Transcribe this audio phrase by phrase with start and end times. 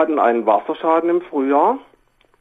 [0.00, 1.78] hatten einen Wasserschaden im Frühjahr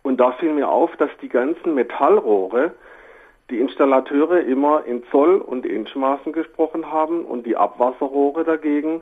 [0.01, 2.71] und da fiel mir auf, dass die ganzen Metallrohre,
[3.49, 9.01] die Installateure immer in Zoll- und Inchmaßen gesprochen haben und die Abwasserrohre dagegen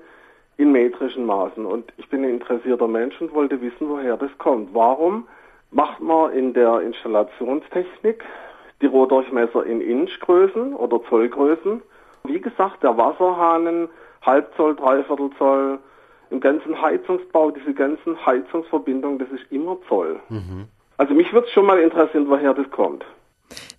[0.58, 1.68] in metrischen Maßen.
[1.68, 4.74] Und ich bin ein interessierter Mensch und wollte wissen, woher das kommt.
[4.74, 5.28] Warum
[5.70, 8.24] macht man in der Installationstechnik
[8.82, 11.84] die Rohrdurchmesser in Inchgrößen oder Zollgrößen?
[12.24, 13.88] Wie gesagt, der Wasserhahn,
[14.26, 15.78] Halbzoll, Dreiviertel Zoll,
[16.30, 20.20] im ganzen Heizungsbau, diese ganzen Heizungsverbindungen, das ist immer Zoll.
[20.30, 20.68] Mhm.
[20.98, 23.06] Also mich würde es schon mal interessieren, woher das kommt.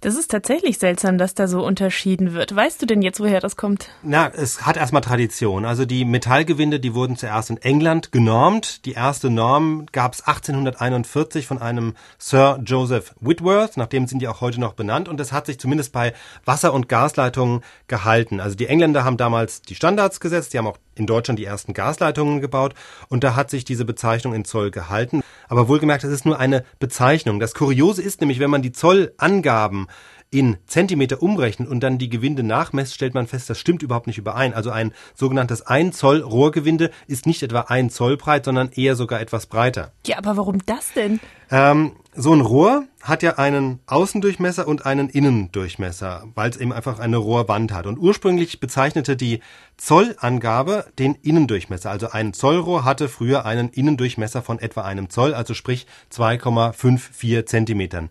[0.01, 2.55] Das ist tatsächlich seltsam, dass da so unterschieden wird.
[2.55, 3.88] Weißt du denn jetzt, woher das kommt?
[4.05, 5.65] Na, es hat erstmal Tradition.
[5.65, 8.84] Also die Metallgewinde, die wurden zuerst in England genormt.
[8.84, 14.29] Die erste Norm gab es 1841 von einem Sir Joseph Whitworth, nach dem sind die
[14.29, 15.09] auch heute noch benannt.
[15.09, 18.38] Und das hat sich zumindest bei Wasser- und Gasleitungen gehalten.
[18.38, 21.74] Also die Engländer haben damals die Standards gesetzt, die haben auch in Deutschland die ersten
[21.74, 22.74] Gasleitungen gebaut
[23.09, 25.23] und da hat sich diese Bezeichnung in Zoll gehalten.
[25.48, 27.41] Aber wohlgemerkt, das ist nur eine Bezeichnung.
[27.41, 29.88] Das Kuriose ist nämlich, wenn man die Zollangaben
[30.30, 34.19] in Zentimeter umrechnet und dann die Gewinde nachmesst, stellt man fest, das stimmt überhaupt nicht
[34.19, 34.52] überein.
[34.52, 39.21] Also ein sogenanntes 1 Zoll Rohrgewinde ist nicht etwa ein Zoll breit, sondern eher sogar
[39.21, 39.93] etwas breiter.
[40.07, 41.21] Ja, aber warum das denn?
[41.51, 46.99] Ähm, so ein Rohr hat ja einen Außendurchmesser und einen Innendurchmesser, weil es eben einfach
[46.99, 47.87] eine Rohrwand hat.
[47.87, 49.38] Und ursprünglich bezeichnete die
[49.77, 51.93] Zollangabe den Innendurchmesser.
[51.93, 58.10] Also ein Zollrohr hatte früher einen Innendurchmesser von etwa einem Zoll, also sprich 2,54 Zentimetern.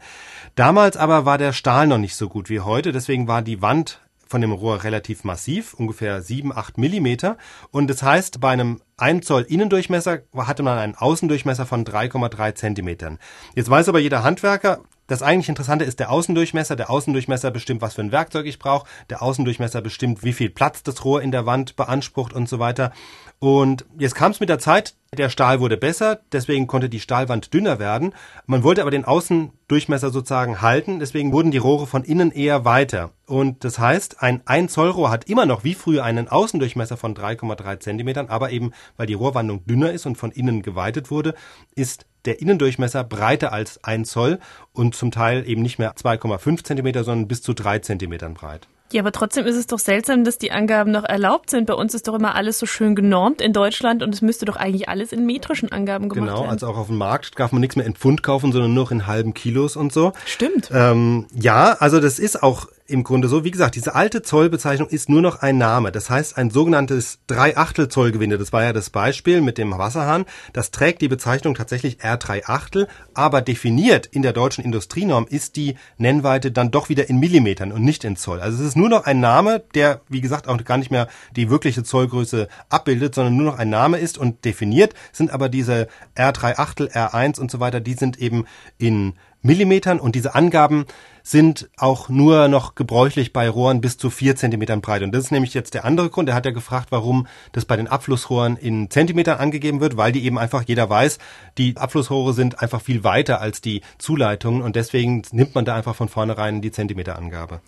[0.55, 3.99] Damals aber war der Stahl noch nicht so gut wie heute, deswegen war die Wand
[4.27, 7.37] von dem Rohr relativ massiv, ungefähr 7, 8 Millimeter.
[7.71, 13.19] Und das heißt, bei einem 1 Zoll Innendurchmesser hatte man einen Außendurchmesser von 3,3 Zentimetern.
[13.55, 16.75] Jetzt weiß aber jeder Handwerker, das eigentlich Interessante ist der Außendurchmesser.
[16.75, 18.87] Der Außendurchmesser bestimmt, was für ein Werkzeug ich brauche.
[19.09, 22.91] Der Außendurchmesser bestimmt, wie viel Platz das Rohr in der Wand beansprucht und so weiter.
[23.39, 27.53] Und jetzt kam es mit der Zeit, der Stahl wurde besser, deswegen konnte die Stahlwand
[27.53, 28.13] dünner werden.
[28.45, 33.11] Man wollte aber den Außendurchmesser sozusagen halten, deswegen wurden die Rohre von innen eher weiter.
[33.25, 37.15] Und das heißt, ein 1 Zoll Rohr hat immer noch wie früher einen Außendurchmesser von
[37.15, 41.33] 3,3 Zentimetern, aber eben, weil die Rohrwandung dünner ist und von innen geweitet wurde,
[41.75, 44.39] ist der Innendurchmesser breiter als 1 Zoll
[44.73, 48.67] und zum Teil eben nicht mehr 2,5 Zentimeter, sondern bis zu 3 Zentimetern breit.
[48.93, 51.65] Ja, aber trotzdem ist es doch seltsam, dass die Angaben noch erlaubt sind.
[51.65, 54.55] Bei uns ist doch immer alles so schön genormt in Deutschland und es müsste doch
[54.55, 56.43] eigentlich alles in metrischen Angaben gemacht genau, werden.
[56.43, 58.89] Genau, also auch auf dem Markt darf man nichts mehr in Pfund kaufen, sondern nur
[58.91, 60.13] in halben Kilos und so.
[60.25, 60.69] Stimmt.
[60.73, 63.43] Ähm, ja, also das ist auch im Grunde so.
[63.43, 65.91] Wie gesagt, diese alte Zollbezeichnung ist nur noch ein Name.
[65.91, 70.71] Das heißt, ein sogenanntes Dreiachtel Zollgewinde, das war ja das Beispiel mit dem Wasserhahn, das
[70.71, 76.51] trägt die Bezeichnung tatsächlich R3 Achtel, aber definiert in der deutschen Industrienorm ist die Nennweite
[76.51, 78.39] dann doch wieder in Millimetern und nicht in Zoll.
[78.39, 81.49] Also es ist nur noch ein Name, der, wie gesagt, auch gar nicht mehr die
[81.49, 86.57] wirkliche Zollgröße abbildet, sondern nur noch ein Name ist und definiert sind aber diese R3
[86.57, 88.45] Achtel, R1 und so weiter, die sind eben
[88.77, 90.85] in Millimetern und diese Angaben
[91.23, 95.03] sind auch nur noch gebräuchlich bei Rohren bis zu vier Zentimetern breit.
[95.03, 96.29] Und das ist nämlich jetzt der andere Grund.
[96.29, 100.23] Er hat ja gefragt, warum das bei den Abflussrohren in Zentimetern angegeben wird, weil die
[100.23, 101.17] eben einfach, jeder weiß,
[101.57, 105.95] die Abflussrohre sind einfach viel weiter als die Zuleitungen und deswegen nimmt man da einfach
[105.95, 107.61] von vornherein die Zentimeterangabe.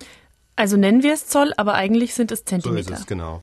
[0.60, 2.84] Also nennen wir es Zoll, aber eigentlich sind es Zentimeter.
[2.84, 3.38] So ist es, genau.